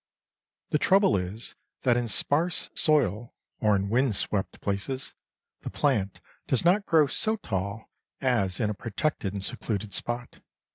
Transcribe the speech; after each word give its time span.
The 0.71 0.79
trouble 0.79 1.15
is 1.15 1.53
that 1.83 1.95
in 1.95 2.07
sparse 2.07 2.71
soil, 2.73 3.35
or 3.59 3.75
in 3.75 3.87
wind 3.87 4.15
swept 4.15 4.59
places, 4.59 5.13
the 5.59 5.69
plant 5.69 6.21
does 6.47 6.65
not 6.65 6.87
grow 6.87 7.05
so 7.05 7.35
tall 7.35 7.87
as 8.19 8.59
in 8.59 8.71
a 8.71 8.73
protected 8.73 9.33
and 9.33 9.43
secluded 9.43 9.93
spot. 9.93 10.39